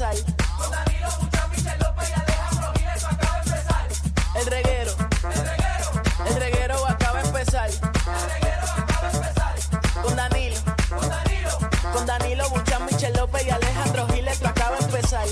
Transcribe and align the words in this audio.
empezar. 0.00 0.14
Con 0.56 0.70
Danilo 0.70 1.08
Buchan, 1.20 1.50
Michel 1.50 1.78
López 1.80 2.10
y 2.10 2.20
Alejandro 2.20 2.72
Giles, 2.76 2.94
esto 2.96 3.08
acaba 3.08 3.40
de 3.40 3.50
empezar. 3.50 3.88
El 4.36 4.46
reguero. 4.46 4.92
El 5.24 5.46
reguero. 5.48 6.26
El 6.26 6.36
reguero 6.36 6.86
acaba 6.86 7.22
de 7.22 7.28
empezar. 7.28 7.70
El 7.70 8.30
reguero 8.30 8.66
acaba 8.76 9.10
de 9.10 9.16
empezar. 9.16 10.02
Con 10.02 10.16
Danilo. 10.16 10.56
Con 10.88 11.08
Danilo. 11.08 11.58
Con 11.92 12.06
Danilo 12.06 12.50
Buchan, 12.50 12.86
Michel 12.86 13.12
López 13.14 13.46
y 13.46 13.50
Alejandro 13.50 14.08
Giles, 14.08 14.34
esto 14.34 14.48
acaba 14.48 14.76
de 14.76 14.84
empezar. 14.84 15.26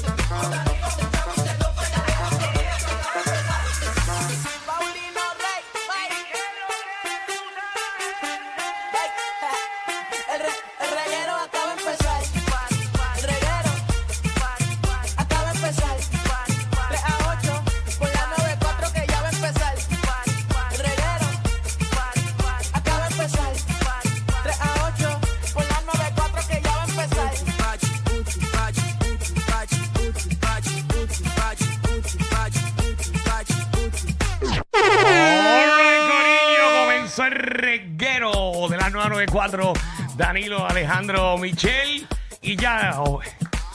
994. 39.27 39.73
Danilo, 40.17 40.67
Alejandro, 40.67 41.37
Michel. 41.39 42.07
Y 42.43 42.57
ya, 42.57 42.95
oh, 42.99 43.21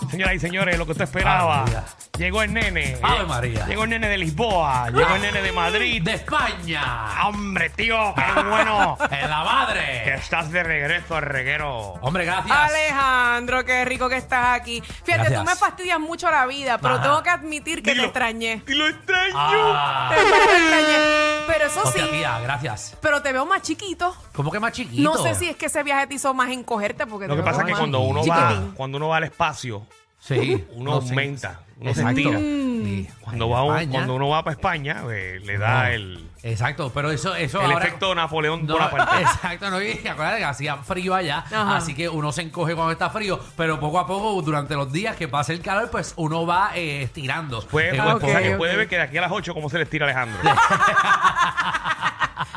señoras 0.09 0.35
y 0.35 0.39
señores, 0.39 0.77
lo 0.77 0.85
que 0.85 0.91
usted 0.93 1.03
esperaba. 1.05 1.61
Ave. 1.63 1.77
Llegó 2.17 2.43
el 2.43 2.53
nene. 2.53 2.97
Ave 3.01 3.25
María. 3.25 3.65
Llegó 3.65 3.83
el 3.85 3.89
nene 3.89 4.07
de 4.07 4.17
Lisboa. 4.17 4.89
Llegó 4.91 5.15
el 5.15 5.21
nene 5.21 5.41
de 5.41 5.51
Madrid. 5.51 6.01
de 6.03 6.13
España. 6.13 7.25
Hombre, 7.25 7.69
tío, 7.71 8.13
qué 8.15 8.41
bueno 8.43 8.97
En 9.11 9.29
la 9.29 9.39
que 9.39 9.45
madre. 9.45 10.13
estás 10.15 10.51
de 10.51 10.61
regreso 10.61 11.15
al 11.15 11.23
reguero. 11.23 11.93
Hombre, 12.01 12.25
gracias. 12.25 12.55
Alejandro, 12.55 13.65
qué 13.65 13.85
rico 13.85 14.07
que 14.07 14.17
estás 14.17 14.59
aquí. 14.59 14.81
Fíjate, 14.81 15.13
Gracias. 15.29 15.39
tú 15.39 15.45
me 15.49 15.55
fastidias 15.55 15.99
mucho 15.99 16.29
la 16.29 16.45
vida, 16.45 16.77
pero 16.77 16.95
Ajá. 16.95 17.03
tengo 17.03 17.23
que 17.23 17.29
admitir 17.29 17.81
que 17.81 17.91
Dilo. 17.91 18.03
te 18.03 18.07
extrañé. 18.09 18.61
Y 18.67 18.73
lo 18.73 18.87
extraño. 18.87 19.33
Ah. 19.35 20.11
Te 20.13 20.21
extrañé. 20.21 21.30
Pero 21.47 21.65
eso 21.65 21.81
Hostia, 21.83 22.05
sí, 22.05 22.11
tía, 22.11 22.39
gracias. 22.39 22.97
pero 23.01 23.21
te 23.21 23.31
veo 23.33 23.45
más 23.45 23.61
chiquito. 23.61 24.15
¿Cómo 24.33 24.51
que 24.51 24.59
más 24.59 24.71
chiquito? 24.73 25.01
No 25.01 25.17
sé 25.21 25.35
si 25.35 25.49
es 25.49 25.55
que 25.55 25.65
ese 25.67 25.83
viaje 25.83 26.07
te 26.07 26.15
hizo 26.15 26.33
más 26.33 26.49
encogerte 26.49 27.05
porque 27.07 27.27
Lo 27.27 27.33
te 27.35 27.37
que 27.39 27.43
veo 27.43 27.51
pasa 27.51 27.61
es 27.61 27.65
que 27.65 27.71
más 27.71 27.79
cuando 27.79 27.99
uno 28.01 28.25
va, 28.25 28.49
chiquitín. 28.49 28.71
cuando 28.73 28.97
uno 28.97 29.07
va 29.09 29.17
al 29.17 29.23
espacio, 29.25 29.85
Sí. 30.19 30.65
uno 30.73 30.91
no, 30.95 31.01
sí. 31.01 31.09
aumenta, 31.09 31.61
uno 31.81 31.93
se 31.93 31.99
Exacto. 32.01 32.19
estira. 32.19 32.39
Sí. 32.39 33.07
Cuando, 33.21 33.45
En 33.45 33.51
va 33.51 33.63
un- 33.63 33.73
España. 33.75 33.91
cuando 33.91 34.15
uno 34.15 34.29
va 34.29 34.43
para 34.43 34.53
España, 34.55 35.03
eh, 35.11 35.39
le 35.43 35.57
da 35.57 35.83
No. 35.83 35.87
el, 35.89 36.27
Exacto, 36.43 36.91
pero 36.93 37.11
eso, 37.11 37.35
eso 37.35 37.59
el 37.61 37.71
ahora- 37.71 37.85
efecto 37.85 38.15
Napoleón 38.15 38.65
No, 38.65 38.73
Bonaparte. 38.73 39.21
exacto, 39.21 39.69
no, 39.69 39.79
y 39.81 39.91
acuérdate 40.07 40.39
que 40.39 40.45
hacía 40.45 40.77
frío 40.77 41.13
allá, 41.13 41.39
Ajá. 41.39 41.75
así 41.77 41.93
que 41.93 42.09
uno 42.09 42.31
se 42.31 42.41
encoge 42.41 42.73
cuando 42.73 42.91
está 42.91 43.09
frío, 43.11 43.39
pero 43.55 43.79
poco 43.79 43.99
a 43.99 44.07
poco, 44.07 44.41
durante 44.41 44.73
los 44.75 44.91
días 44.91 45.15
que 45.15 45.27
pase 45.27 45.53
el 45.53 45.61
calor, 45.61 45.89
pues 45.91 46.13
uno 46.17 46.45
va 46.47 46.71
eh, 46.75 47.03
estirando. 47.03 47.61
Puede, 47.67 47.95
Eh, 47.95 47.99
Ah, 47.99 48.15
o 48.15 48.19
sea, 48.19 48.29
ok, 48.37 48.41
que 48.43 48.51
ok. 48.53 48.57
puede 48.57 48.75
ver 48.77 48.87
que 48.87 48.95
de 48.95 49.01
aquí 49.03 49.17
a 49.17 49.21
las 49.21 49.31
8 49.31 49.53
cómo 49.53 49.69
se 49.69 49.77
les 49.77 49.89
tira 49.89 50.05
Alejandro. 50.05 50.39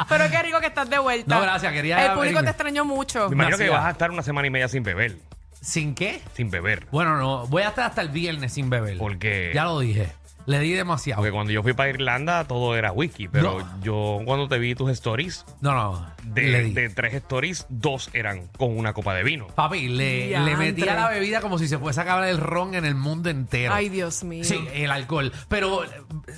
Pero 0.08 0.24
qué 0.30 0.42
rico 0.42 0.60
que 0.60 0.66
estás 0.66 0.88
de 0.88 0.98
vuelta. 0.98 1.34
No, 1.34 1.40
gracias, 1.42 1.72
quería 1.72 1.96
El 1.98 2.06
público 2.12 2.20
venirme. 2.22 2.42
te 2.44 2.50
extrañó 2.50 2.84
mucho. 2.84 3.28
Me 3.28 3.34
imagino 3.34 3.58
que 3.58 3.68
vas 3.68 3.84
a 3.84 3.90
estar 3.90 4.10
una 4.10 4.22
semana 4.22 4.46
y 4.46 4.50
media 4.50 4.68
sin 4.68 4.82
beber. 4.82 5.16
¿Sin 5.64 5.94
qué? 5.94 6.20
Sin 6.34 6.50
beber. 6.50 6.86
Bueno, 6.92 7.16
no, 7.16 7.46
voy 7.46 7.62
a 7.62 7.68
estar 7.68 7.86
hasta 7.86 8.02
el 8.02 8.08
viernes 8.10 8.52
sin 8.52 8.68
beber. 8.70 8.98
Porque- 8.98 9.50
Ya 9.54 9.64
lo 9.64 9.80
dije. 9.80 10.12
Le 10.46 10.58
di 10.58 10.72
demasiado. 10.72 11.20
Porque 11.22 11.32
cuando 11.32 11.54
yo 11.54 11.62
fui 11.62 11.72
para 11.72 11.88
Irlanda 11.88 12.44
todo 12.44 12.76
era 12.76 12.92
whisky. 12.92 13.28
Pero 13.28 13.60
No. 13.60 13.80
yo 13.80 14.20
cuando 14.26 14.46
te 14.46 14.58
vi 14.58 14.74
tus 14.74 14.90
stories, 14.90 15.46
No, 15.62 15.72
no. 15.72 16.06
de, 16.22 16.42
le 16.42 16.62
di. 16.64 16.72
de 16.74 16.90
tres 16.90 17.14
stories, 17.14 17.64
dos 17.70 18.10
eran 18.12 18.48
con 18.58 18.76
una 18.76 18.92
copa 18.92 19.14
de 19.14 19.22
vino. 19.22 19.46
Papi, 19.46 19.88
le, 19.88 20.38
le 20.38 20.56
metí 20.58 20.86
a 20.86 20.96
la 20.96 21.08
bebida 21.08 21.40
como 21.40 21.58
si 21.58 21.66
se 21.66 21.78
fuese 21.78 22.00
a 22.00 22.02
acabar 22.02 22.28
el 22.28 22.36
ron 22.36 22.74
en 22.74 22.84
el 22.84 22.94
mundo 22.94 23.30
entero. 23.30 23.72
Ay, 23.72 23.88
Dios 23.88 24.22
mío. 24.22 24.44
Sí, 24.44 24.68
el 24.74 24.90
alcohol. 24.90 25.32
Pero, 25.48 25.80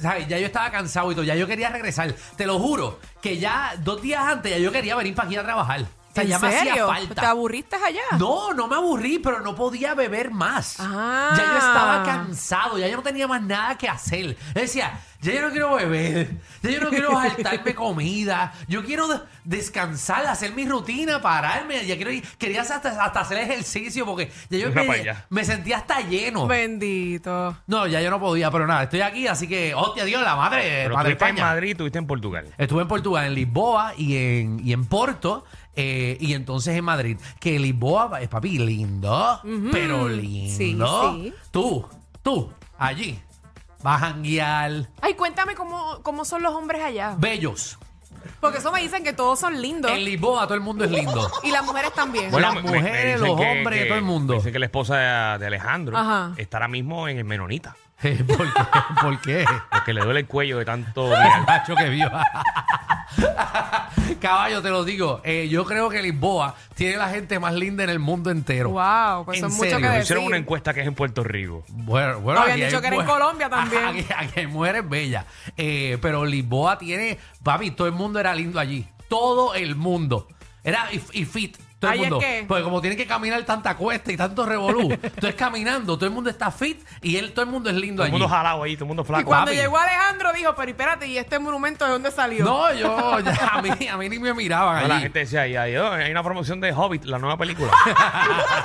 ¿sabes? 0.00 0.28
Ya 0.28 0.38
yo 0.38 0.46
estaba 0.46 0.70
cansado 0.70 1.10
y 1.10 1.16
todo. 1.16 1.24
Ya 1.24 1.34
yo 1.34 1.48
quería 1.48 1.70
regresar. 1.70 2.14
Te 2.36 2.46
lo 2.46 2.60
juro, 2.60 3.00
que 3.20 3.38
ya 3.38 3.74
dos 3.82 4.00
días 4.02 4.22
antes 4.24 4.52
ya 4.52 4.58
yo 4.58 4.70
quería 4.70 4.94
venir 4.94 5.16
para 5.16 5.26
aquí 5.26 5.36
a 5.36 5.42
trabajar. 5.42 5.84
Sea, 6.16 6.22
¿En 6.24 6.28
ya 6.30 6.38
me 6.38 6.48
hacía 6.48 6.64
serio? 6.72 6.86
falta. 6.88 7.20
¿Te 7.20 7.26
aburriste 7.26 7.76
allá? 7.76 8.00
No, 8.18 8.52
no 8.54 8.66
me 8.68 8.76
aburrí, 8.76 9.18
pero 9.18 9.40
no 9.40 9.54
podía 9.54 9.94
beber 9.94 10.30
más. 10.30 10.76
Ah. 10.80 11.34
Ya 11.36 11.44
yo 11.44 11.58
estaba 11.58 12.02
cansado, 12.04 12.78
ya 12.78 12.88
yo 12.88 12.96
no 12.96 13.02
tenía 13.02 13.28
más 13.28 13.42
nada 13.42 13.76
que 13.78 13.88
hacer. 13.88 14.36
Yo 14.54 14.60
decía, 14.60 14.98
ya 15.20 15.32
yo 15.32 15.42
no 15.42 15.50
quiero 15.50 15.74
beber, 15.76 16.36
ya 16.62 16.70
yo 16.70 16.80
no 16.80 16.90
quiero 16.90 17.10
saltarme 17.20 17.74
comida, 17.74 18.52
yo 18.68 18.84
quiero 18.84 19.08
de- 19.08 19.20
descansar, 19.44 20.26
hacer 20.26 20.52
mi 20.52 20.66
rutina, 20.66 21.20
pararme, 21.20 21.84
ya 21.86 21.96
quiero 21.96 22.10
ir- 22.12 22.22
quería 22.38 22.62
hasta, 22.62 22.76
hasta 22.76 23.20
hacer 23.20 23.38
ejercicio 23.38 24.04
porque 24.06 24.30
ya 24.50 24.58
yo 24.58 24.68
me, 25.30 25.44
sentía 25.44 25.78
hasta 25.78 26.00
lleno. 26.00 26.46
Bendito. 26.46 27.56
No, 27.66 27.86
ya 27.86 28.00
yo 28.00 28.10
no 28.10 28.20
podía, 28.20 28.50
pero 28.50 28.66
nada, 28.66 28.84
estoy 28.84 29.00
aquí, 29.00 29.26
así 29.26 29.46
que, 29.48 29.74
hostia 29.74 30.04
Dios, 30.04 30.22
la 30.22 30.36
madre, 30.36 30.82
Pero 30.84 30.94
madre 30.94 31.12
estuviste 31.12 31.24
en 31.30 31.36
España. 31.36 31.52
Madrid, 31.54 31.70
estuviste 31.72 31.98
en 31.98 32.06
Portugal. 32.06 32.46
Estuve 32.58 32.82
en 32.82 32.88
Portugal, 32.88 33.26
en 33.26 33.34
Lisboa 33.34 33.92
y 33.96 34.16
en, 34.16 34.60
y 34.66 34.72
en 34.72 34.84
Porto. 34.86 35.44
Eh, 35.76 36.16
y 36.20 36.32
entonces 36.34 36.76
en 36.76 36.84
Madrid. 36.84 37.18
Que 37.38 37.58
Lisboa 37.58 38.20
es 38.20 38.28
papi 38.28 38.58
lindo, 38.58 39.40
pero 39.70 40.08
lindo. 40.08 40.56
Sí, 40.56 40.76
sí. 41.28 41.34
Tú, 41.50 41.86
tú, 42.22 42.50
allí. 42.78 43.18
Vas 43.82 44.02
a 44.02 44.06
janguear. 44.06 44.88
Ay, 45.00 45.14
cuéntame 45.14 45.54
cómo, 45.54 46.00
cómo 46.02 46.24
son 46.24 46.42
los 46.42 46.52
hombres 46.54 46.82
allá. 46.82 47.14
Bellos. 47.18 47.78
Porque 48.40 48.58
eso 48.58 48.72
me 48.72 48.80
dicen 48.82 49.04
que 49.04 49.12
todos 49.12 49.38
son 49.38 49.60
lindos. 49.62 49.90
En 49.92 50.04
Lisboa 50.04 50.44
todo 50.46 50.54
el 50.54 50.60
mundo 50.60 50.84
es 50.84 50.90
lindo. 50.90 51.30
Y 51.44 51.52
las 51.52 51.64
mujeres 51.64 51.92
también. 51.92 52.30
Bueno, 52.32 52.46
Las 52.52 52.56
me- 52.56 52.62
me- 52.62 52.70
me 52.72 52.78
mujeres, 52.78 53.20
dicen 53.20 53.28
los 53.36 53.40
hombres, 53.40 53.86
todo 53.88 53.98
el 53.98 54.04
mundo. 54.04 54.32
me 54.32 54.38
Dicen 54.38 54.52
que 54.52 54.58
la 54.58 54.66
esposa 54.66 54.96
de, 54.96 55.38
de 55.38 55.46
Alejandro 55.46 55.96
Ajá. 55.96 56.32
está 56.36 56.56
ahora 56.56 56.68
mismo 56.68 57.06
en 57.06 57.18
el 57.18 57.24
Menonita. 57.24 57.76
¿Por 58.02 58.52
qué? 58.52 58.62
¿Por 59.00 59.20
qué? 59.20 59.44
Porque 59.70 59.94
le 59.94 60.00
duele 60.02 60.20
el 60.20 60.26
cuello 60.26 60.58
de 60.58 60.64
tanto 60.64 61.04
mirar. 61.08 61.46
Macho 61.46 61.76
que 61.76 61.88
vio. 61.88 62.10
Caballo, 64.20 64.62
te 64.62 64.70
lo 64.70 64.84
digo. 64.84 65.20
eh, 65.24 65.48
yo 65.48 65.64
creo 65.64 65.88
que 65.88 66.02
Lisboa 66.02 66.54
tiene 66.74 66.96
la 66.96 67.08
gente 67.08 67.38
más 67.38 67.54
linda 67.54 67.84
en 67.84 67.90
el 67.90 67.98
mundo 67.98 68.30
entero. 68.30 68.70
Wow, 68.70 69.24
pues 69.24 69.38
¿En 69.38 69.44
eso 69.44 69.46
es 69.48 69.52
mucho 69.54 69.70
serio? 69.70 69.90
que 69.90 69.98
Hicieron 70.00 70.24
decir. 70.24 70.28
una 70.28 70.36
encuesta 70.36 70.74
que 70.74 70.80
es 70.80 70.86
en 70.86 70.94
Puerto 70.94 71.22
Rico. 71.24 71.64
Bueno, 71.68 72.20
bueno, 72.20 72.40
Habían 72.40 72.56
aquí 72.56 72.64
dicho 72.66 72.76
hay 72.76 72.80
que 72.82 72.86
era 72.88 72.96
en 72.96 73.06
Colombia 73.06 73.48
también. 73.50 73.84
Aquí, 73.86 74.06
aquí 74.16 74.40
hay 74.40 74.46
mujeres 74.46 74.88
bellas. 74.88 75.24
Eh, 75.56 75.98
pero 76.00 76.24
Lisboa 76.24 76.78
tiene, 76.78 77.18
papi, 77.42 77.70
todo 77.72 77.86
el 77.86 77.94
mundo 77.94 78.18
era 78.20 78.34
lindo 78.34 78.58
allí. 78.60 78.86
Todo 79.08 79.54
el 79.54 79.76
mundo. 79.76 80.28
Era 80.64 80.88
y, 80.92 81.00
y 81.20 81.24
fit. 81.24 81.56
Todo 81.78 81.90
el 81.92 81.98
Ay, 81.98 82.04
es 82.04 82.10
mundo. 82.10 82.26
que- 82.26 82.44
Porque 82.48 82.64
como 82.64 82.80
tienen 82.80 82.96
que 82.96 83.06
caminar 83.06 83.42
tanta 83.44 83.76
cuesta 83.76 84.10
y 84.10 84.16
tanto 84.16 84.46
revolú, 84.46 84.88
tú 85.20 85.26
es 85.26 85.34
caminando, 85.34 85.96
todo 85.96 86.06
el 86.06 86.12
mundo 86.12 86.30
está 86.30 86.50
fit 86.50 86.80
y 87.02 87.16
él, 87.18 87.32
todo 87.34 87.44
el 87.44 87.50
mundo 87.50 87.68
es 87.68 87.76
lindo 87.76 87.96
Todo 87.96 88.06
el 88.06 88.12
allí. 88.12 88.18
mundo 88.22 88.34
jalado 88.34 88.62
ahí, 88.62 88.76
todo 88.76 88.84
el 88.84 88.88
mundo 88.88 89.02
Y 89.02 89.06
flaco. 89.06 89.24
cuando 89.26 89.44
papi. 89.46 89.56
llegó 89.58 89.76
Alejandro 89.76 90.32
dijo, 90.32 90.54
pero 90.56 90.70
espérate, 90.70 91.06
¿y 91.06 91.18
este 91.18 91.38
monumento 91.38 91.84
de 91.84 91.90
dónde 91.92 92.10
salió? 92.10 92.46
No, 92.46 92.72
yo, 92.72 93.20
ya, 93.20 93.50
a, 93.52 93.60
mí, 93.60 93.88
a 93.88 93.96
mí 93.98 94.08
ni 94.08 94.18
me 94.18 94.32
miraban 94.32 94.80
No, 94.82 94.88
la 94.88 94.94
allí. 94.94 95.02
gente 95.02 95.18
decía, 95.18 95.42
ahí, 95.42 95.54
ahí, 95.54 95.76
oh, 95.76 95.92
hay 95.92 96.10
una 96.10 96.22
promoción 96.22 96.62
de 96.62 96.72
Hobbit, 96.72 97.04
la 97.04 97.18
nueva 97.18 97.36
película. 97.36 97.70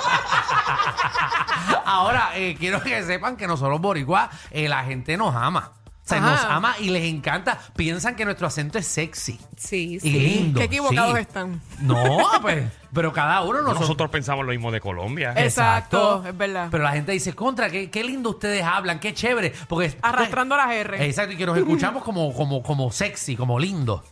Ahora, 1.84 2.30
eh, 2.34 2.56
quiero 2.58 2.80
que 2.82 3.02
sepan 3.02 3.36
que 3.36 3.46
nosotros 3.46 3.80
boricuas, 3.80 4.30
eh, 4.50 4.68
la 4.68 4.84
gente 4.84 5.16
nos 5.16 5.34
ama. 5.34 5.72
O 6.04 6.08
sea, 6.08 6.18
Ajá. 6.18 6.30
nos 6.32 6.44
ama 6.44 6.74
y 6.80 6.90
les 6.90 7.04
encanta. 7.04 7.58
Piensan 7.76 8.16
que 8.16 8.24
nuestro 8.24 8.48
acento 8.48 8.76
es 8.76 8.86
sexy. 8.88 9.38
Sí, 9.56 9.94
Y 9.94 10.00
sí. 10.00 10.10
lindo. 10.10 10.58
Qué 10.58 10.66
equivocados 10.66 11.14
sí. 11.14 11.20
están. 11.20 11.60
No, 11.80 12.18
pues, 12.42 12.64
pero 12.92 13.12
cada 13.12 13.42
uno 13.42 13.60
nosotros. 13.60 13.80
Nosotros 13.82 14.10
pensamos 14.10 14.44
lo 14.44 14.50
mismo 14.50 14.72
de 14.72 14.80
Colombia. 14.80 15.32
Exacto, 15.36 16.24
es 16.26 16.36
verdad. 16.36 16.68
Pero 16.72 16.82
la 16.82 16.90
gente 16.90 17.12
dice, 17.12 17.34
contra, 17.34 17.70
qué, 17.70 17.88
qué 17.88 18.02
lindo 18.02 18.30
ustedes 18.30 18.64
hablan, 18.64 18.98
qué 18.98 19.14
chévere. 19.14 19.52
Porque 19.68 19.96
Arrastrando 20.02 20.56
las 20.56 20.72
R. 20.72 21.06
Exacto, 21.06 21.34
y 21.34 21.36
que 21.36 21.46
nos 21.46 21.56
escuchamos 21.56 22.02
como, 22.02 22.34
como, 22.34 22.64
como 22.64 22.90
sexy, 22.90 23.36
como 23.36 23.60
lindo. 23.60 24.04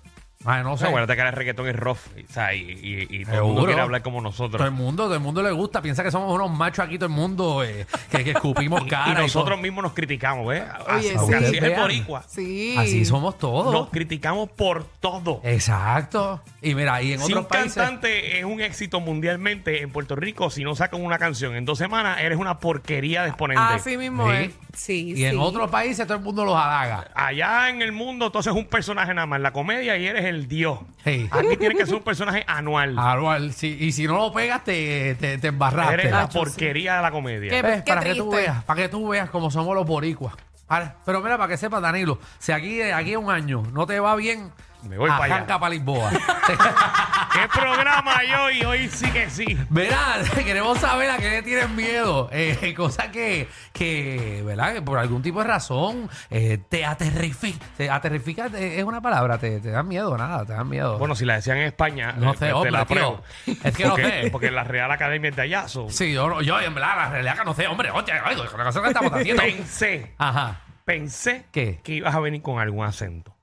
Ay, 0.47 0.63
no 0.65 0.75
sé. 0.79 0.87
acuérdate 0.87 1.17
que 1.17 1.21
el 1.23 1.33
reggaetón 1.33 1.69
es 1.69 1.77
rough. 1.77 1.99
O 1.99 2.33
sea, 2.33 2.55
y, 2.55 2.61
y- 2.61 3.07
y 3.21 3.25
todo 3.27 3.35
el 3.35 3.41
mundo 3.43 3.55
Seguro. 3.57 3.65
quiere 3.67 3.81
hablar 3.83 4.01
como 4.03 4.19
Todo 4.19 4.29
el 4.29 4.33
nosotros. 4.33 4.73
mundo, 4.73 5.05
todo 5.05 5.15
el 5.15 5.21
mundo 5.21 5.43
le 5.43 5.51
gusta, 5.51 5.83
piensa 5.83 6.03
que 6.03 6.11
somos 6.11 6.33
unos 6.35 6.51
machos 6.51 6.87
aquí, 6.87 6.97
todo 6.97 7.09
el 7.09 7.13
mundo 7.15 7.63
eh, 7.63 7.87
que, 8.11 8.25
que 8.25 8.31
escupimos 8.31 8.81
Y 8.87 8.89
cara. 8.89 9.21
nosotros 9.21 9.57
todo. 9.57 9.63
mismos 9.63 9.83
nos 9.85 9.93
criticamos, 9.93 10.47
¿ves? 10.47 10.63
Oye, 10.89 11.15
así, 11.15 11.27
sí. 11.27 11.35
así 11.35 11.45
es 11.45 11.53
el 11.53 11.61
Vean. 11.61 11.81
boricua. 11.83 12.23
Sí. 12.27 12.75
Así 12.79 13.05
somos 13.05 13.37
todos. 13.39 13.71
Nos 13.71 13.91
criticamos 13.91 14.49
por 14.49 14.85
todo. 15.01 15.43
Exacto. 15.45 16.41
Y 16.63 16.75
mira, 16.75 17.03
y 17.03 17.13
en 17.13 17.19
Si 17.21 17.25
otros 17.33 17.43
un 17.45 17.49
países. 17.49 17.75
cantante 17.75 18.39
es 18.39 18.45
un 18.47 18.63
éxito 18.63 19.01
mundialmente 19.01 19.83
en 19.83 19.91
Puerto 19.91 20.17
Rico, 20.17 20.49
si 20.49 20.65
no 20.65 20.75
sacan 20.75 21.03
una 21.05 21.19
canción 21.19 21.55
en 21.55 21.67
dos 21.67 21.77
semanas, 21.77 22.19
eres 22.21 22.39
una 22.39 22.59
porquería 22.61 23.23
de 23.25 23.29
exponente. 23.29 23.63
Así 23.63 23.99
mismo 23.99 24.31
Sí. 24.31 24.37
es. 24.39 24.53
Sí, 24.73 25.13
y 25.17 25.25
en 25.25 25.33
sí. 25.33 25.37
otros 25.39 25.69
países 25.69 26.07
todo 26.07 26.17
el 26.17 26.23
mundo 26.25 26.45
los 26.45 26.55
halaga. 26.55 27.09
Allá 27.15 27.69
en 27.69 27.83
el 27.83 27.93
mundo, 27.93 28.27
entonces 28.27 28.53
es 28.53 28.57
un 28.59 28.67
personaje 28.67 29.13
nada 29.13 29.27
más 29.27 29.39
en 29.39 29.43
la 29.43 29.53
comedia 29.53 29.97
y 29.99 30.07
eres 30.07 30.25
el 30.31 30.49
dios. 30.49 30.79
Sí. 31.05 31.29
Aquí 31.31 31.57
tiene 31.59 31.75
que 31.75 31.85
ser 31.87 31.95
un 31.97 32.03
personaje 32.03 32.45
anual. 32.47 32.99
Anual, 32.99 33.53
sí. 33.53 33.77
Y 33.81 33.93
si 33.93 34.07
no 34.07 34.17
lo 34.17 34.33
pegas, 34.33 34.65
te, 34.65 35.15
te, 35.17 35.37
te 35.39 35.49
embarraste. 35.49 35.95
Eres 35.95 36.11
la 36.11 36.23
Nacho, 36.23 36.33
sí. 36.33 36.39
porquería 36.39 36.97
de 36.97 37.03
la 37.03 37.11
comedia. 37.11 37.51
¿Qué? 37.51 37.63
¿Ves? 37.63 37.83
Para 37.83 38.01
que 38.01 38.15
tú 38.15 38.31
triste. 38.31 38.37
veas, 38.51 38.65
para 38.65 38.83
que 38.83 38.89
tú 38.89 39.09
veas 39.09 39.29
cómo 39.31 39.51
somos 39.51 39.75
los 39.75 39.87
boricuas. 39.87 40.35
Ahora, 40.69 40.97
Pero 41.05 41.21
mira, 41.21 41.37
para 41.37 41.49
que 41.49 41.57
sepas, 41.57 41.83
Danilo, 41.83 42.19
si 42.39 42.53
aquí, 42.53 42.81
aquí 42.81 43.17
un 43.17 43.31
año 43.31 43.63
no 43.73 43.87
te 43.87 43.99
va 43.99 44.15
bien, 44.17 44.53
Me 44.85 44.97
voy 44.97 45.11
para 45.11 45.25
allá. 45.25 45.35
arranca 45.35 45.59
para 45.59 45.71
Lisboa. 45.75 46.11
¿Qué 47.41 47.49
programa 47.61 48.19
hay 48.19 48.33
hoy? 48.35 48.63
Hoy 48.65 48.89
sí 48.89 49.11
que 49.11 49.31
sí. 49.31 49.57
Verá, 49.71 50.19
queremos 50.45 50.79
saber 50.79 51.11
a 51.11 51.17
qué 51.19 51.31
le 51.31 51.43
tienen 51.43 51.75
miedo. 51.75 52.29
Eh, 52.33 52.75
cosa 52.77 53.11
que, 53.11 53.49
que, 53.73 54.43
¿verdad? 54.45 54.75
Que 54.75 54.83
por 54.83 54.99
algún 54.99 55.23
tipo 55.23 55.41
de 55.41 55.47
razón 55.49 56.09
eh, 56.31 56.59
te 56.69 56.85
aterrifica. 56.85 57.65
Te 57.77 57.89
aterrifica 57.91 58.47
es 58.47 58.85
una 58.85 59.01
palabra, 59.01 59.39
te, 59.39 59.61
te 59.61 59.71
da 59.71 59.83
miedo, 59.83 60.17
nada, 60.19 60.45
te 60.45 60.53
da 60.53 60.65
miedo. 60.65 60.99
Bueno, 60.99 61.15
si 61.15 61.25
la 61.25 61.35
decían 61.37 61.57
en 61.59 61.65
España, 61.65 62.13
No 62.17 62.33
eh, 62.33 62.37
sé, 62.37 62.47
te 62.47 62.53
hombre, 62.53 62.71
la 62.73 62.85
tío. 62.85 62.97
apruebo. 62.97 63.23
Es 63.65 63.77
que 63.77 63.85
no 63.85 63.91
porque, 63.91 64.23
sé. 64.23 64.31
Porque 64.31 64.51
la 64.51 64.65
Real 64.65 64.91
Academia 64.91 65.31
es 65.31 65.37
de 65.37 65.43
allá. 65.43 65.69
so- 65.69 65.89
sí, 65.89 66.13
yo, 66.13 66.29
no- 66.29 66.43
yo 66.43 66.61
en 66.61 66.75
verdad, 66.75 66.97
la 66.97 67.09
realidad 67.11 67.39
que 67.39 67.45
no 67.45 67.55
sé, 67.55 67.67
hombre, 67.67 67.91
oye, 67.91 68.13
oye, 68.27 68.47
con 68.49 68.59
la 68.59 68.65
cosa 68.65 68.83
que 68.83 68.89
estamos 68.89 69.13
haciendo. 69.13 69.43
Pensé, 69.43 70.15
Ajá. 70.19 70.61
pensé 70.85 71.47
¿Qué? 71.53 71.81
que 71.83 71.93
ibas 71.95 72.15
a 72.15 72.21
venir 72.21 72.43
con 72.43 72.59
algún 72.59 72.85
acento. 72.85 73.35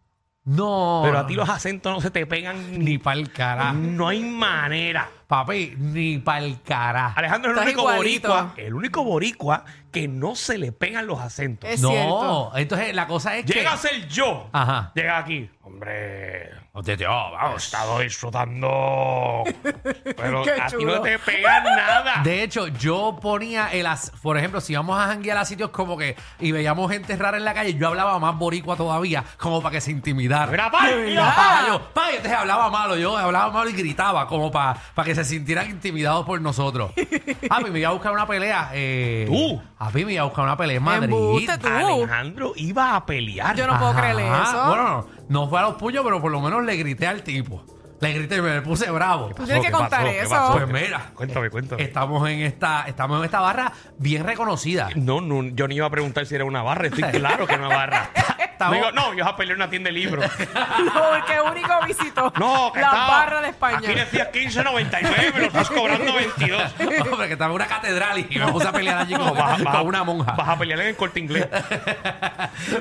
No. 0.48 1.02
Pero 1.04 1.20
a 1.20 1.28
ti 1.28 1.34
los 1.36 1.50
acentos 1.50 1.94
no 1.94 2.00
se 2.00 2.10
te 2.10 2.26
pegan 2.26 2.72
Ni 2.80 2.86
ni... 2.86 2.98
pa'l 2.98 3.30
carajo. 3.32 3.74
No 3.74 4.08
hay 4.08 4.24
manera. 4.24 5.10
Papi, 5.28 5.76
ni 5.78 6.20
pa'l 6.20 6.62
carajo. 6.64 7.20
Alejandro 7.20 7.52
es 7.52 7.58
el 7.58 7.64
Estás 7.64 7.74
único 7.76 7.92
igualito. 7.92 8.28
boricua, 8.30 8.54
el 8.58 8.74
único 8.74 9.04
boricua 9.04 9.66
que 9.92 10.08
no 10.08 10.36
se 10.36 10.58
le 10.58 10.72
pegan 10.72 11.06
los 11.08 11.20
acentos. 11.20 11.70
Es 11.70 11.82
no, 11.82 11.90
cierto. 11.90 12.52
entonces 12.56 12.96
la 12.96 13.08
cosa 13.08 13.36
es 13.36 13.46
Llega 13.46 13.74
a 13.74 13.76
que. 13.76 13.88
ser 13.90 14.08
yo. 14.08 14.50
Ajá. 14.54 14.92
Llega 14.96 15.18
aquí. 15.18 15.50
Hombre, 15.64 16.50
Oye, 16.72 16.96
tío, 16.96 17.08
he 17.08 17.32
vamos. 17.34 17.66
estado 17.66 18.00
disfrutando. 18.00 19.44
Pero 20.16 20.44
Qué 20.44 20.52
a 20.52 20.68
ti 20.68 20.74
chulo. 20.78 20.96
no 20.96 21.02
te 21.02 21.20
pegan 21.20 21.64
nada. 21.66 22.22
De 22.24 22.44
hecho, 22.44 22.68
yo 22.68 23.18
ponía 23.22 23.68
el 23.74 23.86
as- 23.86 24.12
por 24.22 24.38
ejemplo, 24.38 24.62
si 24.62 24.74
íbamos 24.74 24.98
a 24.98 25.08
janguear 25.08 25.38
a 25.38 25.44
sitios 25.46 25.72
como 25.72 25.98
que 25.98 26.16
y 26.40 26.52
veíamos 26.54 26.90
gente 26.92 27.16
rara 27.18 27.38
en 27.38 27.44
la 27.46 27.54
calle, 27.54 27.74
yo 27.74 27.88
hablaba 27.90 28.18
más 28.20 28.38
boricua 28.38 28.78
todavía, 28.78 29.24
como 29.38 29.62
para 29.62 29.74
que 29.74 29.82
se 29.82 29.92
intimidara. 29.92 30.50
Mira, 30.52 30.72
pa, 30.72 30.84
Mira, 31.06 31.66
yo, 31.68 31.82
pa, 31.94 32.12
y 32.12 32.16
entonces 32.16 32.38
hablaba 32.40 32.70
malo, 32.70 32.96
yo 32.96 33.18
hablaba 33.18 33.52
malo 33.52 33.70
y 33.70 33.74
gritaba, 33.74 34.26
como 34.28 34.50
para 34.52 34.80
que 35.04 35.16
se 35.18 35.25
sintieran 35.25 35.69
intimidados 35.69 36.25
por 36.25 36.40
nosotros. 36.42 36.92
A 37.50 37.60
mí 37.60 37.69
me 37.72 37.80
iba 37.80 37.90
a 37.90 37.94
buscar 37.94 38.12
una 38.12 38.28
pelea. 38.28 38.69
Eh, 38.74 39.25
¿Tú? 39.28 39.60
A 39.80 39.90
mí 39.90 40.06
me 40.06 40.14
iba 40.14 40.22
a 40.22 40.25
buscar 40.25 40.44
una 40.46 40.56
pelea 40.58 40.78
en 40.78 40.84
Madrid. 40.84 41.04
Embuste, 41.06 41.58
tú. 41.58 41.68
Alejandro 41.68 42.54
iba 42.56 42.96
a 42.96 43.06
pelear. 43.06 43.56
Yo 43.56 43.66
no 43.66 43.78
puedo 43.78 43.92
Ajá. 43.92 44.00
creerle 44.02 44.28
eso. 44.28 44.68
Bueno, 44.68 44.84
no, 44.84 45.08
no 45.30 45.50
fue 45.50 45.60
a 45.60 45.64
los 45.64 45.75
puños, 45.75 46.04
pero 46.04 46.22
por 46.22 46.31
lo 46.31 46.40
menos 46.42 46.64
le 46.64 46.75
grité 46.75 47.08
al 47.08 47.24
tipo. 47.24 47.64
Le 48.00 48.14
grité 48.14 48.36
y 48.38 48.42
me 48.42 48.62
puse 48.62 48.92
bravo. 48.92 49.30
Tú 49.36 49.44
tienes 49.46 49.62
que 49.64 49.68
¿Qué 49.70 49.74
contar 49.74 50.06
eso. 50.06 50.30
pasó? 50.30 50.54
Pues 50.54 50.68
mira. 50.68 51.10
Cuéntame, 51.16 51.50
cuéntame. 51.50 51.82
Estamos 51.82 52.30
en 52.30 52.42
esta, 52.42 52.84
estamos 52.88 53.18
en 53.20 53.26
esta 53.26 53.40
barra 53.40 53.72
bien 53.98 54.24
reconocida. 54.24 54.90
No, 54.96 55.20
no, 55.20 55.44
yo 55.44 55.68
ni 55.68 55.76
iba 55.76 55.88
a 55.88 55.90
preguntar 55.90 56.26
si 56.28 56.36
era 56.36 56.46
una 56.46 56.62
barra. 56.62 56.88
Estoy 56.88 57.04
claro 57.12 57.48
que 57.48 57.56
era 57.56 57.66
una 57.68 57.76
barra. 57.76 58.10
Estamos- 58.52 58.76
Digo, 58.76 58.92
no, 58.92 59.10
yo 59.14 59.20
iba 59.20 59.30
a 59.30 59.36
pelear 59.36 59.56
en 59.56 59.62
una 59.64 59.70
tienda 59.70 59.88
de 59.90 59.94
libros. 59.94 60.26
No, 60.94 61.16
el 61.16 61.24
que 61.26 61.42
único 61.42 61.74
visitó 61.88 62.32
No, 62.40 62.72
que 62.72 62.82
la 62.82 62.86
estaba- 62.88 63.08
barra 63.08 63.42
de 63.42 63.50
España. 63.50 63.78
Aquí 63.80 63.94
decía 63.96 64.32
15.99, 64.32 65.34
me 65.34 65.40
lo 65.40 65.46
estás 65.48 65.70
cobrando 65.70 66.14
22. 66.14 66.64
Hombre, 67.12 67.28
que 67.28 67.34
estaba 67.34 67.50
en 67.50 67.56
una 67.56 67.68
catedral 67.68 68.20
y 68.30 68.38
me 68.40 68.52
puse 68.52 68.68
a 68.68 68.72
pelear 68.72 68.98
allí 69.00 69.16
con, 69.16 69.26
No, 69.26 69.34
vas, 69.34 69.60
a- 69.60 69.64
vas 69.64 69.76
a- 69.76 69.78
con 69.80 69.88
una 69.88 70.04
monja. 70.04 70.32
Vas 70.34 70.50
a 70.50 70.58
pelear 70.58 70.80
en 70.82 70.88
el 70.88 70.96
corte 70.96 71.20
inglés. 71.20 71.48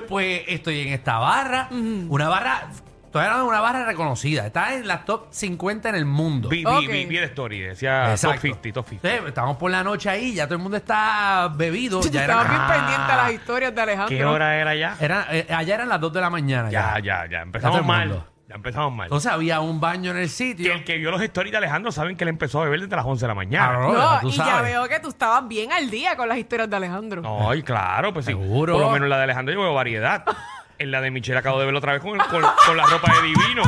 Pues 0.08 0.42
estoy 0.48 0.80
en 0.82 0.88
esta 0.92 1.18
barra, 1.18 1.68
una 1.70 2.28
barra, 2.28 2.68
todavía 3.16 3.34
no 3.36 3.42
es 3.44 3.48
una 3.48 3.60
barra 3.60 3.84
reconocida, 3.86 4.46
está 4.46 4.74
en 4.74 4.86
la 4.86 5.04
top 5.04 5.28
50 5.30 5.88
en 5.88 5.94
el 5.94 6.04
mundo. 6.04 6.48
Vi, 6.48 6.58
vi, 6.58 6.64
Ok. 6.66 6.80
vi, 6.88 7.04
vi 7.06 7.16
la 7.18 7.24
story. 7.26 7.60
Decía 7.60 8.10
Exacto. 8.10 8.34
top 8.36 8.42
50, 8.42 8.72
top 8.74 8.88
50. 8.88 9.08
Sí, 9.22 9.24
estamos 9.28 9.56
por 9.56 9.70
la 9.70 9.82
noche 9.82 10.10
ahí, 10.10 10.34
ya 10.34 10.44
todo 10.46 10.56
el 10.56 10.62
mundo 10.62 10.76
está 10.76 11.50
bebido. 11.56 12.00
Yo 12.02 12.10
Ya 12.10 12.22
estaba 12.22 12.42
era, 12.42 12.50
bien 12.50 12.60
Ah. 12.62 12.72
pendiente 12.74 13.12
a 13.12 13.16
las 13.16 13.32
historias 13.32 13.74
de 13.74 13.80
Alejandro. 13.80 14.16
¿Qué 14.18 14.24
hora 14.24 14.56
era 14.56 14.74
ya? 14.74 14.96
era- 15.00 15.26
eh, 15.30 15.46
allá 15.48 15.74
eran 15.76 15.88
las 15.88 16.00
2 16.00 16.12
de 16.12 16.20
la 16.20 16.30
mañana. 16.30 16.70
Ya, 16.70 16.98
Ya, 16.98 16.98
ya, 16.98 17.24
ya. 17.24 17.30
Ya 17.30 17.40
Empezamos 17.42 17.76
todo 17.78 17.80
el 17.82 17.86
mal. 17.86 18.08
mundo. 18.08 18.26
Ya 18.48 18.54
empezamos 18.54 18.92
mal. 18.94 19.06
Entonces 19.06 19.32
había 19.32 19.58
un 19.60 19.80
baño 19.80 20.12
en 20.12 20.18
el 20.18 20.28
sitio. 20.28 20.72
el 20.72 20.84
que 20.84 20.98
vio 20.98 21.10
los 21.10 21.20
stories 21.20 21.50
de 21.50 21.58
Alejandro 21.58 21.90
saben 21.90 22.16
que 22.16 22.22
él 22.22 22.28
empezó 22.28 22.60
a 22.60 22.64
beber 22.66 22.80
desde 22.82 22.94
las 22.94 23.04
11 23.04 23.24
de 23.24 23.28
la 23.28 23.34
mañana. 23.34 23.70
Ah, 23.70 23.78
no, 23.80 23.92
No, 23.92 24.20
tú 24.20 24.28
y 24.28 24.32
ya 24.32 24.44
sabes. 24.44 24.70
veo 24.70 24.86
que 24.88 25.00
tú 25.00 25.08
estabas 25.08 25.48
bien 25.48 25.72
al 25.72 25.90
día 25.90 26.16
con 26.16 26.28
las 26.28 26.38
historias 26.38 26.70
de 26.70 26.76
Alejandro. 26.76 27.22
No, 27.22 27.52
y 27.54 27.62
claro, 27.64 28.12
pues 28.12 28.24
sí. 28.26 28.30
Seguro. 28.32 28.74
Por 28.74 28.82
lo 28.82 28.90
menos 28.90 29.06
en 29.06 29.10
la 29.10 29.16
de 29.16 29.24
Alejandro 29.24 29.52
yo 29.54 29.60
veo 29.62 29.74
variedad. 29.74 30.24
En 30.78 30.90
la 30.90 31.00
de 31.00 31.10
Michelle 31.10 31.38
acabo 31.38 31.58
de 31.58 31.64
verlo 31.66 31.78
otra 31.78 31.92
vez 31.94 32.02
con, 32.02 32.18
con, 32.18 32.42
con 32.66 32.76
la 32.76 32.84
ropa 32.84 33.12
de 33.14 33.22
divino. 33.28 33.62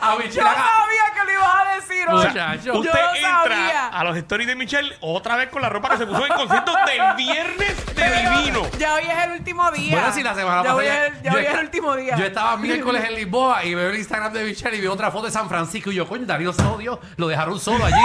A 0.00 0.12
Yo 0.12 0.18
Michelle 0.18 0.48
acá- 0.48 0.66
sabía 0.66 1.02
que 1.14 1.24
lo 1.26 1.32
ibas 1.32 1.54
a 1.54 1.74
decir 1.74 2.08
O 2.08 2.14
hoy. 2.16 2.30
sea, 2.32 2.46
Usted 2.54 2.64
yo- 2.64 2.82
Yo 2.82 2.92
lo 2.92 3.14
entra 3.14 3.42
sabía. 3.56 3.86
a 3.88 4.04
los 4.04 4.16
stories 4.16 4.46
de 4.46 4.54
Michelle 4.56 4.96
otra 5.00 5.36
vez 5.36 5.48
con 5.48 5.62
la 5.62 5.68
ropa 5.68 5.90
que 5.90 5.96
se 5.98 6.06
puso 6.06 6.24
en 6.26 6.32
el 6.32 6.38
concierto 6.38 6.72
del 6.86 7.14
viernes 7.16 7.86
de 7.94 8.30
divino. 8.30 8.62
Ya 8.78 8.94
hoy 8.94 9.04
es 9.04 9.24
el 9.24 9.32
último 9.32 9.70
día. 9.72 9.96
Bueno, 9.98 10.12
sí, 10.12 10.22
la 10.22 10.34
semana 10.34 10.56
ya 10.62 10.62
pasada. 10.62 10.76
Hoy 10.76 10.86
es, 10.86 11.22
ya 11.22 11.30
yo 11.32 11.38
hoy 11.38 11.44
es 11.46 11.54
el 11.54 11.60
último 11.60 11.96
día. 11.96 12.16
Yo 12.16 12.24
estaba 12.24 12.56
miércoles 12.56 13.04
en 13.08 13.14
Lisboa 13.14 13.64
y 13.64 13.74
veo 13.74 13.90
el 13.90 13.96
Instagram 13.96 14.32
de 14.32 14.44
Michelle 14.44 14.76
y 14.76 14.80
veo 14.80 14.92
otra 14.92 15.10
foto 15.10 15.26
de 15.26 15.32
San 15.32 15.48
Francisco. 15.48 15.90
Y 15.90 15.94
yo, 15.96 16.06
coño, 16.06 16.24
Darío 16.26 16.52
se 16.52 16.62
odió. 16.62 17.00
Lo 17.16 17.28
dejaron 17.28 17.58
solo 17.58 17.84
allí. 17.84 17.96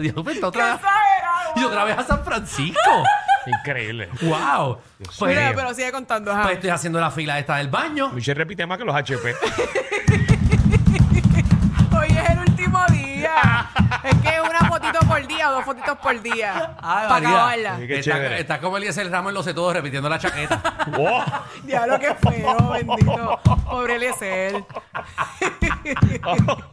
Y 0.00 1.64
otra 1.64 1.84
vez 1.84 1.98
a 1.98 2.04
San 2.04 2.24
Francisco. 2.24 3.04
Increíble. 3.46 4.08
¡Wow! 4.22 4.78
Pues, 5.18 5.20
Mira, 5.36 5.52
pero 5.54 5.74
sigue 5.74 5.90
contando. 5.92 6.30
ajá. 6.32 6.42
pues 6.44 6.54
estoy 6.54 6.70
haciendo 6.70 7.00
la 7.00 7.10
fila 7.10 7.38
esta 7.38 7.56
del 7.56 7.68
baño. 7.68 8.10
Michelle 8.10 8.38
repite 8.38 8.64
más 8.66 8.78
que 8.78 8.84
los 8.84 8.94
HP. 8.94 9.34
Hoy 11.96 12.08
es 12.08 12.30
el 12.30 12.38
último 12.38 12.78
día. 12.90 13.68
es 14.04 14.14
que 14.20 14.28
es 14.28 14.40
una 14.40 14.68
fotito 14.68 14.98
por 15.00 15.26
día 15.26 15.50
o 15.50 15.54
dos 15.54 15.64
fotitos 15.64 15.98
por 15.98 16.20
día. 16.22 16.76
Ay, 16.80 17.08
para 17.08 17.08
María. 17.08 17.28
acabarla. 17.30 17.76
Qué 17.78 17.98
Está, 17.98 18.12
chévere. 18.12 18.40
está 18.40 18.60
como 18.60 18.76
Eliezer 18.76 19.10
Ramos 19.10 19.30
en 19.30 19.34
Lo 19.34 19.42
sé 19.42 19.54
todo 19.54 19.72
repitiendo 19.72 20.08
la 20.08 20.18
chaqueta. 20.18 20.62
¡Oh! 20.98 21.24
Diablo, 21.64 21.98
qué 21.98 22.14
feo, 22.14 22.70
bendito. 22.70 23.40
Pobre 23.64 23.96
Eliezer. 23.96 24.64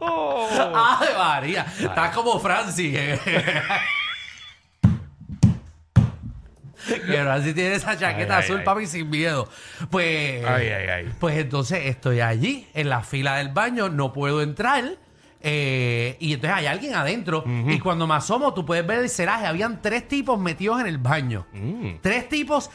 ¡Ay, 0.00 1.08
María! 1.18 1.66
Está 1.80 2.10
como 2.12 2.38
Francis. 2.40 2.98
Que 6.86 7.22
Francis 7.22 7.54
tiene 7.54 7.74
esa 7.74 7.96
chaqueta 7.96 8.38
Ay, 8.38 8.44
azul, 8.44 8.58
ay. 8.60 8.64
papi, 8.64 8.86
sin 8.86 9.10
miedo. 9.10 9.48
Pues. 9.90 10.42
Pues 11.18 11.36
entonces 11.38 11.80
estoy 11.84 12.20
allí, 12.20 12.66
en 12.74 12.88
la 12.88 13.02
fila 13.02 13.36
del 13.36 13.50
baño, 13.50 13.88
no 13.90 14.12
puedo 14.12 14.42
entrar. 14.42 14.84
eh, 15.42 16.16
y 16.20 16.32
entonces 16.34 16.56
hay 16.58 16.66
alguien 16.66 16.94
adentro. 16.94 17.44
Y 17.68 17.78
cuando 17.80 18.06
me 18.06 18.14
asomo, 18.14 18.54
tú 18.54 18.64
puedes 18.64 18.86
ver 18.86 19.00
el 19.00 19.10
ceraje. 19.10 19.46
Habían 19.46 19.82
tres 19.82 20.08
tipos 20.08 20.38
metidos 20.40 20.80
en 20.80 20.86
el 20.86 20.98
baño. 20.98 21.46
Mm. 21.52 21.96
Tres 22.00 22.28
tipos, 22.28 22.70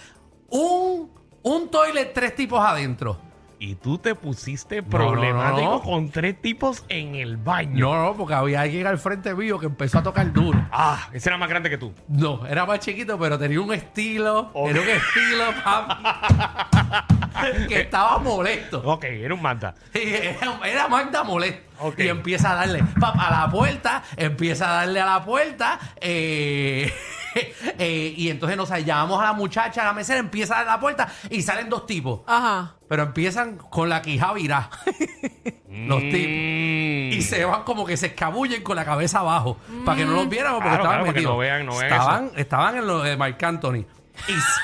un, 0.49 1.11
un 1.41 1.71
toilet, 1.71 2.13
tres 2.13 2.35
tipos 2.35 2.59
adentro. 2.63 3.19
Y 3.59 3.75
tú 3.75 3.97
te 3.97 4.15
pusiste 4.15 4.81
no, 4.81 4.89
problemático 4.89 5.71
no. 5.71 5.81
con 5.81 6.09
tres 6.09 6.41
tipos 6.41 6.83
en 6.89 7.15
el 7.15 7.37
baño. 7.37 7.85
No, 7.93 8.05
no, 8.05 8.13
porque 8.15 8.33
había 8.33 8.61
alguien 8.61 8.87
al 8.87 8.97
frente 8.97 9.33
mío 9.33 9.59
que 9.59 9.67
empezó 9.67 9.99
a 9.99 10.03
tocar 10.03 10.31
duro. 10.33 10.65
Ah, 10.71 11.07
ese 11.13 11.29
era 11.29 11.37
más 11.37 11.49
grande 11.49 11.69
que 11.69 11.77
tú. 11.77 11.93
No, 12.07 12.45
era 12.45 12.65
más 12.65 12.79
chiquito, 12.79 13.17
pero 13.17 13.37
tenía 13.39 13.61
un 13.61 13.73
estilo. 13.73 14.49
Ok. 14.53 14.69
Era 14.69 14.81
un 14.81 14.89
estilo, 14.89 15.43
papi. 15.63 17.65
que 17.67 17.81
estaba 17.81 18.17
molesto. 18.19 18.81
Ok, 18.85 19.03
era 19.05 19.33
un 19.33 19.41
manta. 19.41 19.75
Era, 19.93 20.59
era 20.65 20.87
Magda 20.87 21.23
molesto. 21.23 21.61
Ok. 21.79 21.99
Y 21.99 22.07
empieza 22.07 22.51
a 22.51 22.55
darle 22.55 22.83
pap, 22.99 23.15
a 23.19 23.29
la 23.29 23.49
puerta, 23.51 24.03
empieza 24.17 24.69
a 24.69 24.73
darle 24.85 24.99
a 25.01 25.05
la 25.05 25.25
puerta. 25.25 25.79
eh, 26.01 26.91
eh, 27.79 28.13
y 28.15 28.29
entonces 28.29 28.57
nos 28.57 28.69
llamamos 28.69 29.19
a 29.19 29.25
la 29.25 29.33
muchacha, 29.33 29.81
a 29.81 29.85
la 29.85 29.93
mesera, 29.93 30.19
empieza 30.19 30.55
a 30.55 30.57
dar 30.59 30.67
la 30.75 30.79
puerta 30.79 31.07
y 31.29 31.41
salen 31.41 31.69
dos 31.69 31.85
tipos. 31.85 32.21
Ajá. 32.27 32.75
Pero 32.87 33.03
empiezan 33.03 33.57
con 33.57 33.89
la 33.89 34.01
quija 34.01 34.31
virá. 34.33 34.69
los 35.69 35.99
tipos. 36.01 36.29
Mm. 36.29 37.11
Y 37.13 37.21
se 37.21 37.43
van 37.45 37.63
como 37.63 37.85
que 37.85 37.97
se 37.97 38.07
escabullen 38.07 38.63
con 38.63 38.75
la 38.75 38.85
cabeza 38.85 39.19
abajo. 39.19 39.57
Para 39.85 39.97
que 39.97 40.05
no 40.05 40.13
los 40.13 40.29
viéramos 40.29 40.61
porque 40.61 40.69
Claro, 40.77 40.83
estaban 40.83 40.97
claro, 40.99 41.03
para 41.05 41.13
que 41.13 41.19
metidos. 41.19 41.33
no 41.33 41.37
vean- 41.37 41.65
no 41.65 41.77
vean 41.77 41.91
estaban, 41.91 42.31
estaban 42.35 42.77
en 42.77 42.87
lo 42.87 43.01
de 43.01 43.17
Marc 43.17 43.41
Anthony. 43.43 43.85
Y, 44.27 44.31
s- 44.31 44.61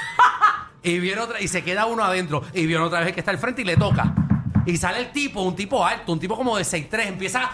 y 0.83 0.99
viene 0.99 1.21
otra, 1.21 1.41
y 1.41 1.47
se 1.47 1.63
queda 1.63 1.85
uno 1.85 2.03
adentro. 2.03 2.43
Y 2.53 2.65
viene 2.65 2.83
otra 2.83 3.01
vez 3.01 3.13
que 3.13 3.19
está 3.19 3.31
al 3.31 3.37
frente 3.37 3.61
y 3.61 3.65
le 3.65 3.75
toca. 3.77 4.13
Y 4.65 4.77
sale 4.77 4.99
el 4.99 5.11
tipo, 5.11 5.41
un 5.41 5.55
tipo 5.55 5.85
alto, 5.85 6.11
un 6.13 6.19
tipo 6.19 6.37
como 6.37 6.55
de 6.57 6.63
6'3, 6.63 7.07
empieza 7.07 7.49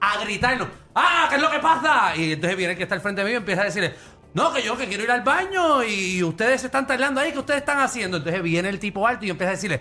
a 0.00 0.18
gritarnos. 0.24 0.68
¡Ah! 0.94 1.26
¿Qué 1.28 1.36
es 1.36 1.42
lo 1.42 1.50
que 1.50 1.60
pasa? 1.60 2.16
Y 2.16 2.32
entonces 2.32 2.56
viene 2.56 2.72
el 2.72 2.76
que 2.76 2.82
está 2.84 2.96
al 2.96 3.00
frente 3.00 3.22
mío 3.22 3.34
y 3.34 3.36
empieza 3.36 3.62
a 3.62 3.64
decirle. 3.66 3.94
No, 4.34 4.52
que 4.52 4.62
yo 4.62 4.76
que 4.76 4.86
quiero 4.86 5.02
ir 5.02 5.10
al 5.10 5.22
baño 5.22 5.82
y 5.82 6.22
ustedes 6.22 6.60
se 6.60 6.66
están 6.68 6.86
tardando 6.86 7.20
ahí, 7.20 7.32
¿qué 7.32 7.38
ustedes 7.40 7.60
están 7.60 7.80
haciendo? 7.80 8.18
Entonces 8.18 8.42
viene 8.42 8.68
el 8.68 8.78
tipo 8.78 9.06
alto 9.06 9.24
y 9.26 9.30
empieza 9.30 9.50
a 9.50 9.54
decirle, 9.54 9.80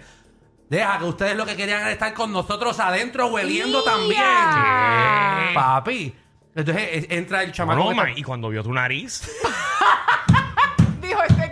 deja 0.70 0.98
que 1.00 1.06
ustedes 1.06 1.36
lo 1.38 1.46
que 1.46 1.56
querían 1.56 1.82
era 1.82 1.92
estar 1.92 2.14
con 2.14 2.32
nosotros 2.32 2.80
adentro 2.80 3.28
hueliendo 3.28 3.84
también. 3.84 4.22
Papi. 5.54 6.14
Entonces 6.56 6.84
eh, 6.90 7.08
entra 7.12 7.44
el 7.44 7.52
chamaco. 7.52 7.80
Que 7.90 7.96
está- 7.96 8.20
y 8.20 8.24
cuando 8.24 8.50
vio 8.50 8.64
tu 8.64 8.74
nariz, 8.74 9.30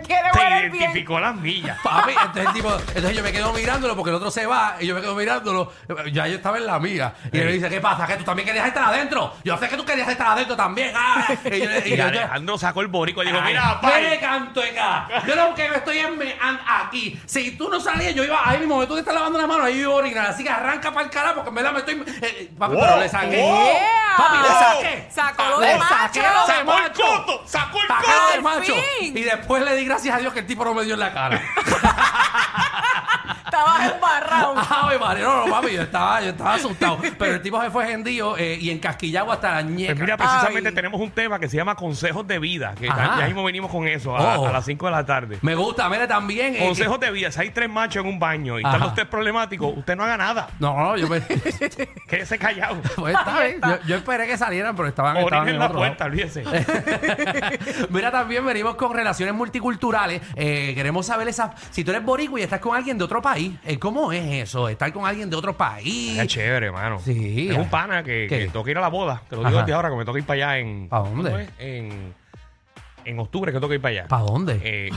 quiere 0.08 0.68
bien. 0.70 0.74
identificó 0.82 1.20
las 1.20 1.34
millas. 1.36 1.78
Papi, 1.82 2.12
entonces 2.12 2.46
el 2.46 2.52
tipo, 2.52 2.72
entonces 2.74 3.16
yo 3.16 3.22
me 3.22 3.32
quedo 3.32 3.52
mirándolo 3.52 3.94
porque 3.96 4.10
el 4.10 4.16
otro 4.16 4.30
se 4.30 4.46
va 4.46 4.76
y 4.80 4.86
yo 4.86 4.94
me 4.94 5.00
quedo 5.00 5.14
mirándolo. 5.14 5.72
Ya 6.12 6.26
yo 6.26 6.36
estaba 6.36 6.56
en 6.58 6.66
la 6.66 6.78
mía. 6.78 7.14
Y 7.32 7.38
él 7.38 7.46
me 7.46 7.52
dice, 7.52 7.68
¿qué 7.68 7.80
pasa? 7.80 8.06
¿Que 8.06 8.16
tú 8.16 8.24
también 8.24 8.46
querías 8.46 8.66
estar 8.66 8.82
adentro? 8.84 9.34
Yo 9.44 9.56
sé 9.58 9.68
que 9.68 9.76
tú 9.76 9.84
querías 9.84 10.08
estar 10.08 10.28
adentro 10.28 10.56
también. 10.56 10.92
Ah. 10.96 11.26
Y, 11.44 11.58
yo, 11.60 11.70
y 11.86 11.92
Y 11.92 11.96
yo- 11.96 12.04
Alejandro 12.04 12.58
sacó 12.58 12.80
el 12.80 12.88
borico 12.88 13.22
y 13.22 13.26
dijo, 13.26 13.38
Ay, 13.40 13.46
mira, 13.52 13.78
¿qué 13.80 13.86
pai. 13.86 14.02
le 14.10 14.20
canto 14.20 14.60
acá? 14.60 15.08
Yo 15.26 15.34
lo 15.36 15.54
que 15.54 15.66
estoy 15.66 15.98
en 15.98 16.18
me- 16.18 16.36
an- 16.40 16.60
aquí. 16.66 17.20
Si 17.26 17.52
tú 17.52 17.68
no 17.68 17.78
salías, 17.80 18.14
yo 18.14 18.24
iba 18.24 18.40
ahí 18.48 18.58
mismo, 18.58 18.86
tú 18.86 18.94
te 18.94 19.00
estás 19.00 19.14
lavando 19.14 19.38
la 19.38 19.46
mano, 19.46 19.64
ahí 19.64 19.78
iba 19.80 19.92
a 19.92 19.96
orinar. 19.96 20.26
Así 20.26 20.42
que 20.42 20.50
arranca 20.50 20.90
para 20.92 21.04
el 21.06 21.10
carajo 21.10 21.34
porque 21.36 21.48
en 21.50 21.54
verdad 21.54 21.72
me 21.72 21.78
estoy. 21.80 21.94
eh, 21.94 22.20
eh, 22.22 22.50
papi, 22.58 22.74
Wow, 22.74 22.84
pero 22.84 22.96
le 23.00 23.08
saqué. 23.08 23.40
wow. 23.42 23.64
Yeah. 23.64 24.16
Papi, 24.16 24.36
le 24.38 24.48
saqué. 24.48 25.08
Sacó 25.10 25.44
lo 25.44 25.60
Le 25.60 25.66
de 25.66 25.78
saqué 25.78 26.20
macho. 26.20 26.20
lo 26.22 26.46
de 26.46 26.46
Sacó 26.46 26.58
el 26.60 26.66
macho. 26.82 27.02
coto, 27.02 27.42
sacó 27.46 27.80
el 27.82 27.88
Sacó 27.88 28.02
coto. 28.02 28.16
lo 28.18 28.28
de 28.28 28.34
Al 28.34 28.42
macho. 28.42 28.74
fin. 28.98 29.16
Y 29.16 29.22
después 29.22 29.62
le 29.64 29.76
di 29.76 29.84
gracias 29.84 29.97
a 30.06 30.18
Dios 30.18 30.32
que 30.32 30.40
el 30.40 30.46
tipo 30.46 30.64
no 30.64 30.74
me 30.74 30.84
dio 30.84 30.94
en 30.94 31.00
la 31.00 31.12
cara. 31.12 31.42
María, 35.00 35.24
no, 35.24 35.46
no, 35.46 35.52
papi, 35.52 35.72
yo 35.72 35.82
estaba, 35.82 36.20
yo 36.22 36.30
estaba 36.30 36.54
asustado. 36.54 36.98
Pero 37.18 37.34
el 37.34 37.42
tipo 37.42 37.60
se 37.62 37.70
fue 37.70 37.86
gentío 37.86 38.36
eh, 38.36 38.58
y 38.60 38.70
encasquillado 38.70 39.32
hasta 39.32 39.52
la 39.56 39.62
ñeca. 39.62 39.92
Pues 39.92 40.00
mira, 40.00 40.16
precisamente 40.16 40.68
Ay. 40.68 40.74
tenemos 40.74 41.00
un 41.00 41.10
tema 41.10 41.38
que 41.38 41.48
se 41.48 41.56
llama 41.56 41.74
consejos 41.74 42.26
de 42.26 42.38
vida. 42.38 42.74
Que 42.78 42.88
Ajá. 42.88 43.16
ya 43.20 43.26
mismo 43.26 43.44
venimos 43.44 43.70
con 43.70 43.86
eso 43.88 44.16
a, 44.16 44.38
Oh. 44.38 44.46
a 44.46 44.52
las 44.52 44.64
5 44.64 44.86
de 44.86 44.92
la 44.92 45.04
tarde. 45.06 45.38
Me 45.42 45.54
gusta, 45.54 45.88
mire 45.88 46.06
también. 46.06 46.54
eh, 46.56 46.58
Consejos 46.66 47.00
de 47.00 47.10
vida. 47.10 47.30
Si 47.32 47.40
hay 47.40 47.50
tres 47.50 47.68
machos 47.70 48.02
en 48.04 48.10
un 48.10 48.18
baño 48.18 48.58
y 48.58 48.62
Ajá. 48.64 48.74
están 48.74 48.86
los 48.88 48.94
tres 48.94 49.06
problemáticos, 49.06 49.76
usted 49.76 49.96
no 49.96 50.04
haga 50.04 50.16
nada. 50.16 50.48
No, 50.60 50.76
no, 50.78 50.96
yo 50.96 51.08
me. 51.08 51.20
Quédese 52.08 52.38
callado. 52.38 52.76
Pues 52.96 53.14
está 53.16 53.40
bien. 53.42 53.60
Yo, 53.62 53.78
yo 53.86 53.96
esperé 53.96 54.26
que 54.26 54.36
salieran, 54.36 54.74
pero 54.74 54.88
estaban, 54.88 55.16
estaban 55.18 55.48
en 55.48 55.54
en 55.54 55.60
la 55.60 55.66
otro 55.66 55.78
puerta, 55.78 56.04
olvídese. 56.06 56.42
Mira, 57.90 58.10
también 58.10 58.44
venimos 58.44 58.74
con 58.76 58.92
relaciones 58.92 59.34
multiculturales. 59.34 60.20
Eh, 60.34 60.72
queremos 60.74 61.06
saber 61.06 61.28
esa. 61.28 61.52
Si 61.70 61.84
tú 61.84 61.90
eres 61.90 62.04
boricua 62.04 62.40
y 62.40 62.42
estás 62.42 62.60
con 62.60 62.76
alguien 62.76 62.98
de 62.98 63.04
otro 63.04 63.22
país, 63.22 63.52
eh, 63.64 63.78
¿cómo 63.78 64.12
es 64.12 64.24
eso? 64.48 64.57
Estar 64.66 64.90
con 64.94 65.04
alguien 65.06 65.28
de 65.28 65.36
otro 65.36 65.54
país. 65.54 66.18
Es 66.18 66.26
chévere, 66.26 66.66
hermano. 66.68 66.98
Sí. 67.00 67.50
Es 67.50 67.56
un 67.58 67.68
pana 67.68 68.02
que, 68.02 68.26
¿Qué? 68.28 68.38
que 68.38 68.48
toca 68.48 68.70
ir 68.70 68.78
a 68.78 68.80
la 68.80 68.88
boda. 68.88 69.20
Te 69.28 69.36
lo 69.36 69.42
digo 69.42 69.50
Ajá. 69.58 69.58
desde 69.66 69.74
ahora 69.74 69.90
que 69.90 69.96
me 69.96 70.04
toca 70.06 70.18
ir 70.18 70.24
para 70.24 70.46
allá 70.48 70.58
en. 70.58 70.88
¿Pa 70.88 71.00
dónde? 71.00 71.48
En, 71.58 72.14
en 73.04 73.18
octubre 73.20 73.52
que 73.52 73.60
toca 73.60 73.74
ir 73.74 73.80
para 73.82 73.90
allá. 74.00 74.08
¿Para 74.08 74.22
dónde? 74.22 74.58
Eh, 74.64 74.90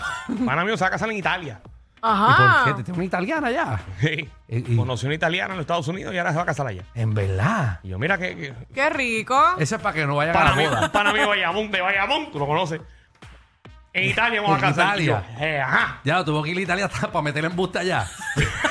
pana 0.45 0.63
mío 0.63 0.77
se 0.77 0.83
va 0.85 0.87
a 0.87 0.91
casar 0.91 1.09
en 1.11 1.17
Italia. 1.17 1.59
¿Y 1.63 2.01
por 2.01 2.09
Ajá. 2.09 2.63
qué? 2.65 2.73
¿Te 2.73 2.83
tengo 2.83 2.95
una 2.97 3.05
italiana 3.05 3.51
ya? 3.51 3.79
Sí. 3.99 4.27
Y- 4.47 4.73
y- 4.73 4.75
Conoció 4.75 5.07
una 5.07 5.13
italiana 5.15 5.53
en 5.53 5.57
los 5.57 5.65
Estados 5.65 5.87
Unidos 5.87 6.11
y 6.15 6.17
ahora 6.17 6.31
se 6.31 6.37
va 6.37 6.41
a 6.41 6.45
casar 6.47 6.65
allá. 6.65 6.83
En 6.95 7.13
verdad. 7.13 7.79
Y 7.83 7.89
yo, 7.89 7.99
mira 7.99 8.17
que. 8.17 8.35
que 8.35 8.53
Qué 8.73 8.89
rico. 8.89 9.39
Eso 9.59 9.75
es 9.75 9.81
para 9.81 9.93
que 9.93 10.07
no 10.07 10.15
vayan 10.15 10.35
a 10.35 10.43
la 10.45 10.55
mío, 10.55 10.69
boda. 10.71 10.81
un 10.85 10.89
pana 10.91 11.11
mío 11.13 11.21
de 11.21 11.27
Bayamón, 11.27 11.69
de 11.69 11.79
Bayamón, 11.81 12.31
tú 12.31 12.39
lo 12.39 12.47
conoces. 12.47 12.81
En 13.93 14.05
Italia 14.09 14.41
vamos 14.41 14.55
a 14.63 14.67
En 14.67 14.73
casar. 14.73 14.99
Italia. 15.01 15.23
Y 15.35 15.39
yo, 15.41 15.45
eh, 15.45 15.61
ajá. 15.61 15.99
Ya, 16.05 16.23
tuvo 16.23 16.41
que 16.41 16.49
ir 16.51 16.57
a 16.57 16.61
Italia 16.61 16.85
hasta 16.85 17.11
para 17.11 17.21
meterle 17.21 17.49
en 17.49 17.55
busta 17.55 17.81
allá. 17.81 18.07